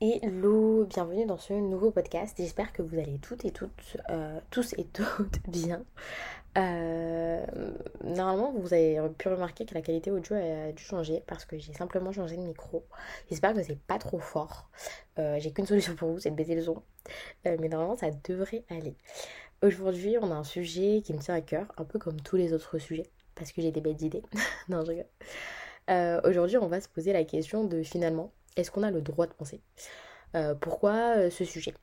[0.00, 2.36] Hello, bienvenue dans ce nouveau podcast.
[2.38, 5.84] J'espère que vous allez toutes et toutes, euh, tous et toutes bien.
[6.56, 7.44] Euh,
[8.04, 11.72] normalement, vous avez pu remarquer que la qualité audio a dû changer parce que j'ai
[11.72, 12.84] simplement changé de micro.
[13.28, 14.70] J'espère que c'est pas trop fort.
[15.18, 16.80] Euh, j'ai qu'une solution pour vous, c'est de baisser le son.
[17.44, 18.94] mais normalement, ça devrait aller.
[19.64, 22.52] Aujourd'hui, on a un sujet qui me tient à cœur, un peu comme tous les
[22.52, 24.22] autres sujets, parce que j'ai des bêtes idées.
[24.68, 26.22] non, je rigole.
[26.24, 29.32] Aujourd'hui, on va se poser la question de finalement est-ce qu'on a le droit de
[29.32, 29.60] penser
[30.34, 31.74] euh, Pourquoi euh, ce sujet?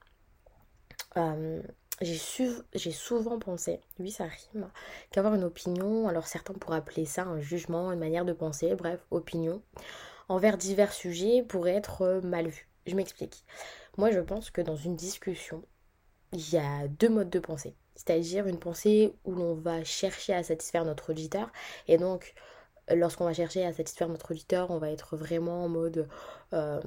[1.17, 1.61] Euh,
[2.01, 4.69] j'ai souvent pensé, oui ça rime,
[5.11, 8.99] qu'avoir une opinion, alors certains pourraient appeler ça un jugement, une manière de penser, bref,
[9.11, 9.61] opinion,
[10.27, 12.67] envers divers sujets pourrait être mal vu.
[12.85, 13.45] Je m'explique.
[13.97, 15.63] Moi je pense que dans une discussion,
[16.33, 17.75] il y a deux modes de pensée.
[17.95, 21.49] C'est-à-dire une pensée où l'on va chercher à satisfaire notre auditeur
[21.87, 22.33] et donc
[22.93, 26.07] lorsqu'on va chercher à satisfaire notre auditeur, on va être vraiment en mode
[26.53, 26.79] euh,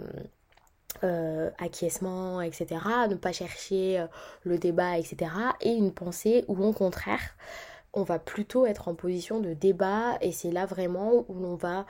[1.04, 2.80] euh, acquiescement, etc.
[3.08, 4.06] Ne pas chercher euh,
[4.44, 5.30] le débat, etc.
[5.60, 7.36] Et une pensée où au contraire,
[7.94, 11.86] on va plutôt être en position de débat et c'est là vraiment où l'on va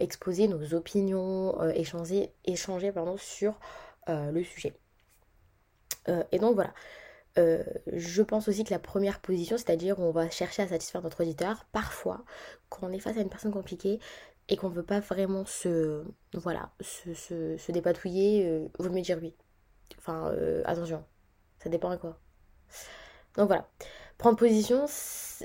[0.00, 3.54] exposer nos opinions, échanger, échanger pardon, sur
[4.08, 4.74] le sujet.
[6.32, 6.74] et donc voilà,
[7.38, 11.22] euh, je pense aussi que la première position, c'est-à-dire on va chercher à satisfaire notre
[11.22, 12.24] auditeur, parfois,
[12.68, 14.00] quand on est face à une personne compliquée
[14.48, 19.34] et qu'on ne veut pas vraiment se, voilà, se, dépatouiller, euh, vaut mieux dire oui.
[19.98, 21.04] Enfin, euh, attention,
[21.62, 22.18] ça dépend à quoi.
[23.36, 23.68] Donc voilà.
[24.16, 24.86] Prendre position,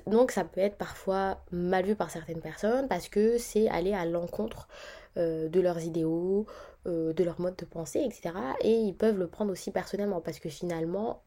[0.07, 4.03] donc ça peut être parfois mal vu par certaines personnes parce que c'est aller à
[4.05, 4.67] l'encontre
[5.15, 6.47] de leurs idéaux,
[6.87, 8.33] de leur mode de pensée, etc.
[8.61, 11.21] Et ils peuvent le prendre aussi personnellement parce que finalement,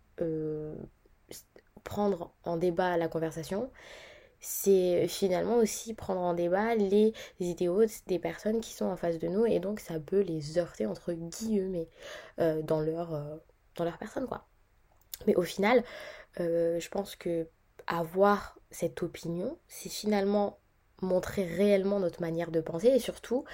[1.85, 3.71] prendre en débat la conversation,
[4.41, 9.29] c'est finalement aussi prendre en débat les idéaux des personnes qui sont en face de
[9.29, 11.89] nous et donc ça peut les heurter entre guillemets
[12.39, 13.37] euh, dans, leur, euh,
[13.77, 14.47] dans leur personne quoi.
[15.27, 15.83] Mais au final,
[16.39, 17.49] je pense que
[17.87, 20.59] avoir cette opinion, c'est finalement
[21.03, 23.45] montrer réellement notre manière de penser et surtout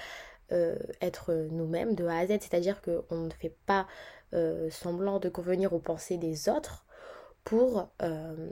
[1.01, 3.87] être nous-mêmes de A à Z, c'est-à-dire qu'on ne fait pas
[4.33, 6.87] euh, semblant de convenir aux pensées des autres
[7.43, 8.49] pour euh,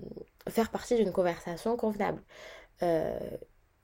[0.48, 2.22] faire partie d'une conversation convenable.
[2.84, 3.20] Euh,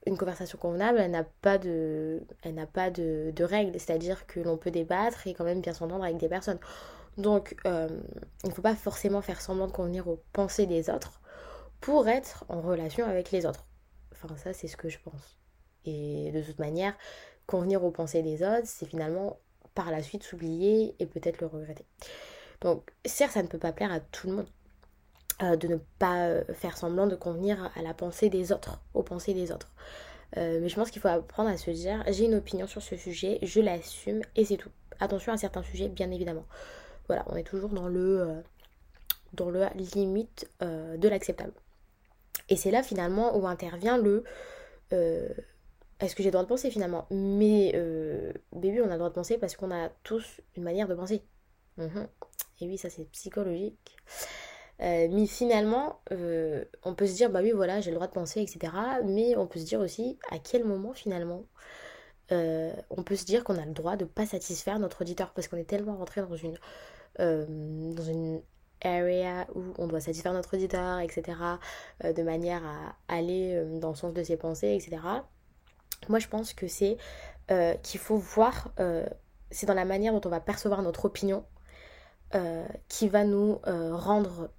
[0.06, 4.58] une conversation convenable, elle n'a pas de, elle n'a pas de, règles, c'est-à-dire que l'on
[4.58, 6.60] peut débattre et quand même bien s'entendre avec des personnes.
[7.18, 7.72] Donc, il
[8.46, 11.20] ne faut pas forcément faire semblant de convenir aux pensées des autres
[11.82, 13.66] pour être en relation avec les autres.
[14.12, 15.40] Enfin, ça, c'est ce que je pense.
[15.84, 16.94] Et de toute manière,
[17.48, 19.40] convenir aux pensées des autres, c'est finalement
[19.74, 21.86] par la suite s'oublier et peut-être le regretter.
[22.62, 24.48] Donc certes, ça ne peut pas plaire à tout le monde.
[25.44, 29.04] Euh, de ne pas euh, faire semblant de convenir à la pensée des autres, aux
[29.04, 29.72] pensées des autres.
[30.36, 32.96] Euh, mais je pense qu'il faut apprendre à se dire j'ai une opinion sur ce
[32.96, 34.72] sujet, je l'assume et c'est tout.
[35.00, 36.46] Attention à certains sujets, bien évidemment.
[37.06, 38.42] Voilà, on est toujours dans le
[39.34, 41.54] dans le limite de l'acceptable.
[42.50, 44.24] Et c'est là finalement où intervient le
[46.00, 47.08] est-ce que j'ai le droit de penser finalement?
[47.10, 50.88] Mais euh, bébé, on a le droit de penser parce qu'on a tous une manière
[50.88, 51.24] de penser.
[51.78, 52.08] Mhm.
[52.62, 53.98] Et oui, ça c'est psychologique.
[54.80, 58.14] Euh, mais finalement, euh, on peut se dire, bah oui, voilà, j'ai le droit de
[58.14, 58.72] penser, etc.
[59.06, 61.46] Mais on peut se dire aussi, à quel moment finalement,
[62.30, 65.48] on peut se dire qu'on a le droit de ne pas satisfaire notre auditeur parce
[65.48, 66.58] qu'on est tellement rentré dans une,
[67.18, 68.42] dans une
[68.82, 71.38] area où on doit satisfaire notre auditeur, etc.
[72.04, 75.00] de manière à aller dans le sens de ses pensées, etc
[76.10, 76.98] moi, je pense que c'est
[77.52, 79.06] euh, qu'il faut voir, euh,
[79.52, 81.46] c'est dans la manière dont on va percevoir notre opinion
[82.36, 84.52] euh, qui va nous rendre,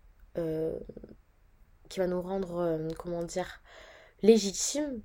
[1.89, 3.61] qui va nous rendre, comment dire,
[4.23, 5.03] légitime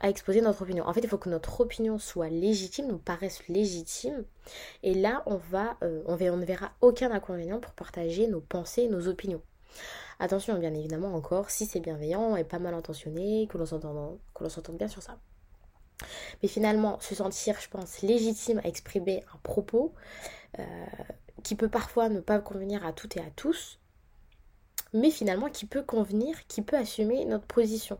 [0.00, 0.86] à exposer notre opinion.
[0.86, 4.24] En fait, il faut que notre opinion soit légitime, nous paraisse légitime.
[4.82, 9.08] Et là, on va, on, on ne verra aucun inconvénient pour partager nos pensées, nos
[9.08, 9.40] opinions.
[10.18, 14.88] Attention, bien évidemment, encore, si c'est bienveillant et pas mal intentionné, que l'on s'entende bien
[14.88, 15.18] sur ça.
[16.42, 19.94] Mais finalement, se sentir, je pense, légitime à exprimer un propos
[20.58, 20.64] euh,
[21.42, 23.78] qui peut parfois ne pas convenir à toutes et à tous,
[24.92, 27.98] mais finalement qui peut convenir, qui peut assumer notre position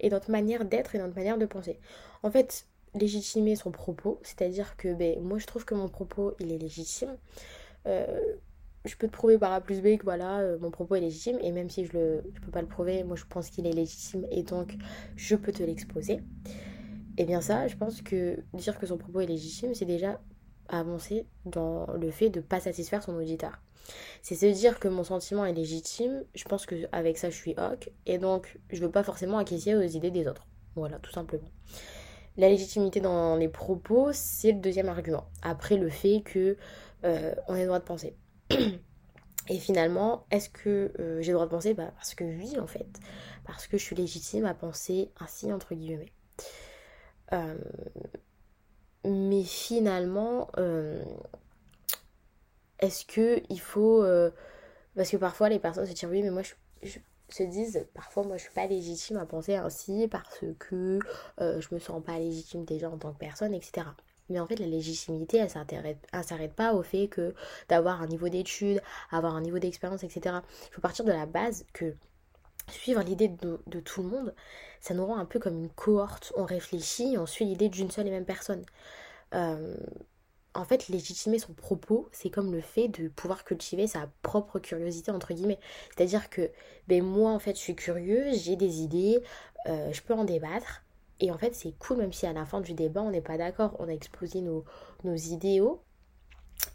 [0.00, 1.78] et notre manière d'être et notre manière de penser.
[2.22, 6.52] En fait, légitimer son propos, c'est-à-dire que ben, moi je trouve que mon propos il
[6.52, 7.16] est légitime.
[7.86, 8.20] Euh,
[8.84, 11.38] je peux te prouver par A plus B que voilà, euh, mon propos est légitime
[11.42, 14.26] et même si je ne peux pas le prouver, moi je pense qu'il est légitime
[14.30, 14.74] et donc
[15.16, 16.20] je peux te l'exposer.
[17.18, 20.20] Et eh bien ça, je pense que dire que son propos est légitime, c'est déjà
[20.68, 23.60] avancer dans le fait de ne pas satisfaire son auditeur.
[24.22, 27.90] C'est se dire que mon sentiment est légitime, je pense qu'avec ça je suis ok,
[28.06, 30.46] et donc je veux pas forcément acquiescer aux idées des autres.
[30.76, 31.48] Voilà, tout simplement.
[32.36, 35.28] la légitimité dans les propos, c'est le deuxième argument.
[35.42, 36.56] Après le fait que
[37.02, 38.14] euh, on ait le droit de penser.
[39.48, 41.74] Et finalement, est-ce que euh, j'ai le droit de penser?
[41.74, 42.86] Bah, Parce que oui, en fait.
[43.44, 46.12] Parce que je suis légitime à penser ainsi, entre guillemets.
[47.32, 47.54] Euh,
[49.04, 50.48] mais finalement,
[52.80, 54.04] est-ce que il faut...
[54.96, 56.42] parce que parfois, les personnes se disent, oui, mais moi,
[56.82, 56.98] je,
[57.28, 60.98] se disent, parfois, moi, je suis pas légitime à penser ainsi parce que
[61.38, 63.86] je me sens pas légitime déjà en tant que personne, etc.
[64.30, 65.48] Mais en fait, la légitimité, elle
[66.24, 67.34] s'arrête pas au fait que
[67.68, 70.36] d'avoir un niveau d'études, avoir un niveau d'expérience, etc.
[70.70, 71.94] Il faut partir de la base que
[72.70, 74.34] suivre l'idée de, tout le monde,
[74.80, 76.32] ça nous rend un peu comme une cohorte.
[76.36, 78.64] On réfléchit on suit l'idée d'une seule et même personne.
[79.34, 79.76] Euh,
[80.54, 85.10] en fait, légitimer son propos, c'est comme le fait de pouvoir cultiver sa propre curiosité,
[85.10, 85.60] entre guillemets.
[85.94, 86.50] C'est-à-dire que
[86.88, 89.22] ben, moi, en fait, je suis curieux, j'ai des idées,
[89.66, 90.84] euh, je peux en débattre,
[91.20, 93.38] et en fait, c'est cool, même si à la fin du débat, on n'est pas
[93.38, 94.64] d'accord, on a exposé nos,
[95.04, 95.82] idéaux.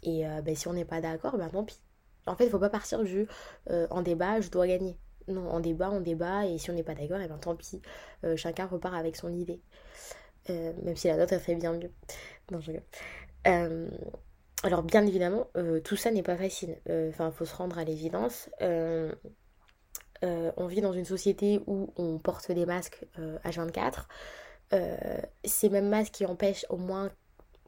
[0.02, 1.80] Et euh, ben, si on n'est pas d'accord, ben tant pis.
[2.26, 3.26] En fait, il faut pas partir du
[3.68, 4.96] en débat, je dois gagner.
[5.28, 7.80] Non, en débat, on débat, et si on n'est pas d'accord, et ben tant pis.
[8.24, 9.60] Euh, chacun repart avec son idée.
[10.48, 11.90] même si la nôtre, elle fait bien mieux.
[12.50, 12.72] Je
[14.62, 15.48] alors, bien évidemment,
[15.84, 16.78] tout ça n'est pas facile.
[16.88, 18.48] Enfin, il faut se rendre à l'évidence.
[20.24, 23.04] Euh, on vit dans une société où on porte des masques
[23.44, 24.06] H24.
[24.72, 27.10] Euh, euh, ces mêmes masques qui empêchent au moins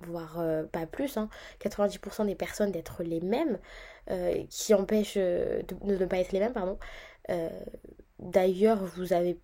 [0.02, 1.16] voire pas plus,
[1.58, 3.58] 90% hein, des personnes d'être les mêmes,
[4.50, 6.78] qui empêchent de, ne pas être les mêmes, pardon.
[8.18, 9.38] D'ailleurs, vous avez,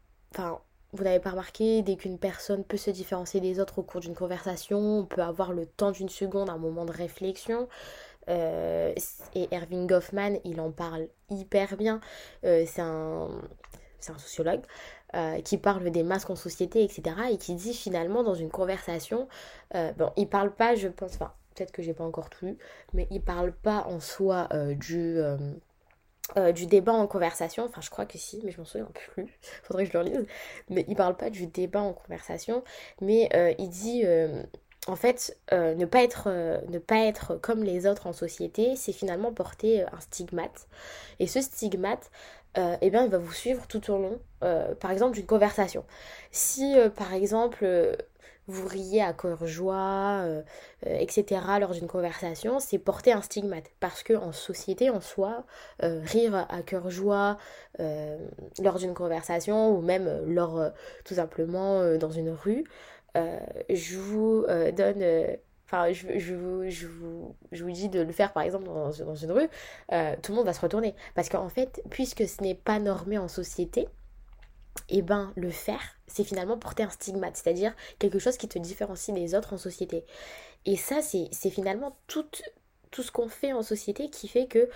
[0.93, 4.15] vous n'avez pas remarqué, dès qu'une personne peut se différencier des autres au cours d'une
[4.15, 7.69] conversation, on peut avoir le temps d'une seconde, un moment de réflexion.
[8.29, 8.95] Euh,
[9.35, 12.01] et Erving Goffman, il en parle hyper bien.
[12.45, 13.29] Euh, c'est un,
[14.01, 14.63] sociologue
[15.15, 17.17] euh, qui parle des masques en société, etc.
[17.31, 19.29] Et qui dit finalement dans une conversation,
[19.73, 22.59] bon, il parle pas, je pense, enfin, peut-être que j'ai pas encore tout lu,
[22.95, 25.19] mais il parle pas en soi du.
[26.55, 29.27] Du débat en conversation, enfin je crois que si, mais je m'en souviens plus,
[29.63, 30.27] faudrait que je le relise,
[30.71, 32.65] mais il parle pas du débat en conversation,
[33.01, 34.05] mais il dit
[34.89, 38.75] en fait, euh, ne, pas être, euh, ne pas être comme les autres en société,
[38.75, 40.67] c'est finalement porter euh, un stigmate.
[41.21, 42.11] Et ce stigmate,
[42.57, 45.87] eh bien, il va vous suivre tout au long, par exemple, d'une conversation.
[46.33, 47.65] Si, par exemple,
[48.49, 50.25] vous riez à cœur joie,
[50.85, 53.71] etc., lors d'une conversation, c'est porter un stigmate.
[53.81, 55.45] Parce que en société, en soi,
[55.81, 57.37] rire à cœur joie
[57.79, 60.73] lors d'une conversation, ou même lors,
[61.05, 62.65] tout simplement, dans une rue,
[63.17, 65.37] euh, je vous euh, donne euh,
[65.67, 69.33] enfin je, vous, je, vous, je, vous, dis de le faire par exemple dans une
[69.33, 69.49] rue,
[70.23, 70.95] tout le monde va se retourner.
[71.15, 73.89] Parce qu'en fait, puisque ce n'est pas normé en société,
[74.89, 78.59] et eh ben le faire, c'est finalement porter un stigmate, c'est-à-dire quelque chose qui te
[78.59, 80.05] différencie des autres en société.
[80.65, 82.27] Et ça, c'est finalement tout,
[82.91, 84.69] tout ce qu'on fait en société qui fait que,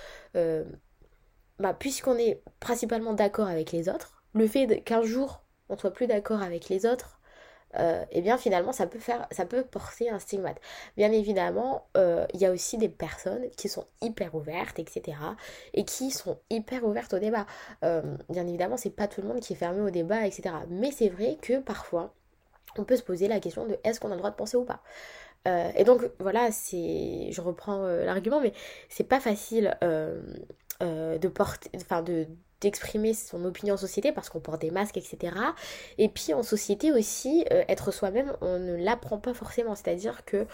[1.58, 6.06] bah, puisqu'on est principalement d'accord avec les autres, le fait qu'un jour on soit plus
[6.06, 7.15] d'accord avec les autres,
[7.78, 10.58] euh, et bien finalement ça peut faire ça peut porter un stigmate.
[10.96, 15.18] Bien évidemment euh, il y a aussi des personnes qui sont hyper ouvertes etc
[15.74, 17.46] et qui sont hyper ouvertes au débat.
[17.84, 20.90] Euh, bien évidemment c'est pas tout le monde qui est fermé au débat etc mais
[20.90, 22.14] c'est vrai que parfois
[22.78, 24.64] on peut se poser la question de est-ce qu'on a le droit de penser ou
[24.64, 24.82] pas.
[25.76, 28.52] Et donc voilà c'est je reprends l'argument mais
[28.88, 32.26] c'est pas facile de porter enfin de
[32.60, 35.34] d'exprimer son opinion en société parce qu'on porte des masques, etc.
[35.98, 39.75] Et puis en société aussi, euh, être soi-même, on ne l'apprend pas forcément.
[39.75, 40.46] C'est-à-dire que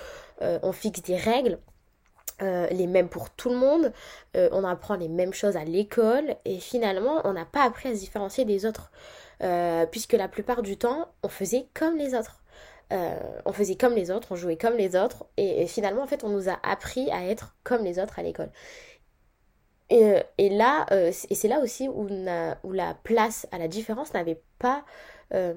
[0.42, 1.59] euh, on fixe des règles.
[2.40, 3.92] Euh, les mêmes pour tout le monde,
[4.35, 8.00] on apprend les mêmes choses à l'école et finalement on n'a pas appris à se
[8.00, 8.90] différencier des autres
[9.90, 12.42] puisque la plupart du temps on faisait comme les autres.
[12.90, 16.25] on faisait comme les autres, on jouait comme les autres et, et finalement en fait
[16.25, 18.50] on nous a appris à être comme les autres à l'école.
[19.91, 24.41] Euh, et, là, euh, et c'est là aussi où, la place à la différence n'avait
[24.59, 24.85] pas...
[25.35, 25.55] Euh,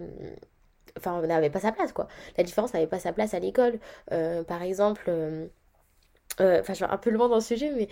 [0.97, 2.07] enfin, n'avait pas sa place, quoi.
[2.37, 3.79] La différence n'avait pas sa place à l'école.
[4.09, 5.11] par exemple...
[6.37, 7.87] Je vais un peu loin dans le sujet, mais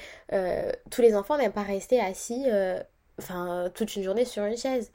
[0.89, 2.45] tous les enfants n'aiment pas rester assis
[3.19, 4.91] enfin, toute une journée sur une chaise.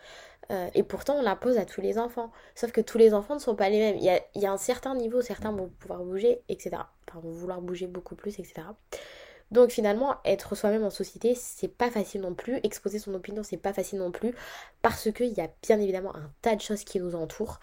[0.75, 2.31] et pourtant, on l'impose à tous les enfants.
[2.55, 3.97] Sauf que tous les enfants ne sont pas les mêmes.
[3.97, 6.73] Il y a, il y a un certain niveau, certains vont pouvoir bouger, etc.
[7.09, 8.63] Enfin, vont vouloir bouger beaucoup plus, etc.
[9.51, 12.61] Donc finalement, être soi-même en société, c'est pas facile non plus.
[12.63, 14.35] Exposer son opinion, c'est pas facile non plus.
[14.83, 17.59] Parce qu'il y a bien évidemment un tas de choses qui nous entourent.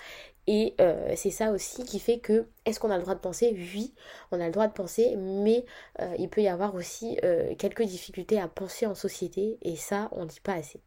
[0.47, 3.51] Et euh, c'est ça aussi qui fait que, est-ce qu'on a le droit de penser?
[3.73, 3.93] Oui,
[4.31, 5.65] on a le droit de penser, mais
[6.01, 9.57] euh, il peut y avoir aussi euh, quelques difficultés à penser en société.
[9.61, 10.81] Et ça, on dit pas assez.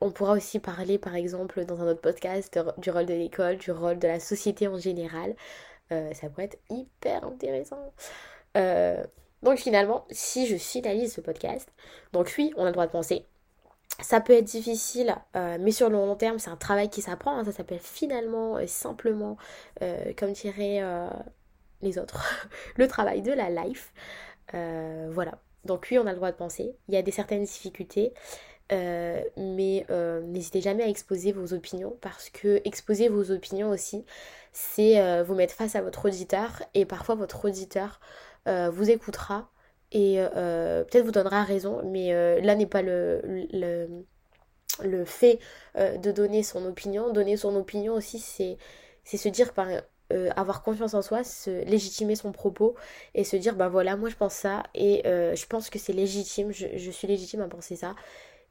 [0.00, 3.70] on pourra aussi parler par exemple dans un autre podcast du rôle de l'école, du
[3.70, 5.34] rôle de la société en général.
[5.90, 7.92] ça pourrait être hyper intéressant.
[9.44, 11.68] Donc finalement, si je finalise ce podcast,
[12.12, 13.26] donc oui, on a le droit de penser,
[14.00, 17.38] ça peut être difficile, euh, mais sur le long terme, c'est un travail qui s'apprend.
[17.38, 17.44] Hein.
[17.44, 19.36] ça s'appelle finalement et simplement,
[19.82, 21.08] euh, comme diraient euh,
[21.82, 23.92] les autres, le travail de la life.
[24.52, 25.38] voilà.
[25.64, 26.74] Donc oui, on a le droit de penser.
[26.88, 28.12] Il y a des certaines difficultés,
[28.70, 29.86] mais
[30.24, 34.04] n'hésitez jamais à exposer vos opinions parce que exposer vos opinions aussi,
[34.52, 38.00] c'est vous mettre face à votre auditeur et parfois votre auditeur
[38.46, 39.50] vous écoutera
[39.94, 43.22] et euh, peut-être vous donnera raison, mais euh, là n'est pas le,
[44.82, 45.38] le, fait
[45.76, 47.12] euh, de donner son opinion.
[47.12, 48.58] Donner son opinion aussi, c'est,
[49.04, 49.68] se dire par
[50.36, 52.76] avoir confiance en soi, se légitimer son propos
[53.14, 56.52] et se dire bah voilà moi je pense ça et je pense que c'est légitime,
[56.52, 57.96] je, suis légitime à penser ça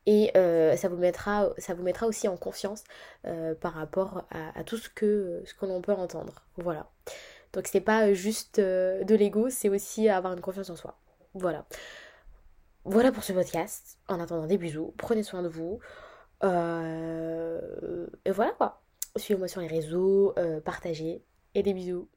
[0.06, 2.84] et ça vous mettra ça vous mettra aussi en confiance
[3.62, 6.90] par rapport à, à, tout ce que ce que l'on peut entendre voilà
[7.54, 10.98] donc c'est pas juste de l'ego c'est aussi avoir une confiance en soi
[11.34, 11.66] voilà.
[12.86, 13.98] Voilà pour ce podcast.
[14.08, 14.94] En attendant, des bisous.
[14.98, 15.80] Prenez soin de vous.
[16.44, 18.82] Euh, et voilà quoi.
[19.16, 21.24] Suivez-moi sur les réseaux, euh, partagez.
[21.56, 22.08] Et des bisous.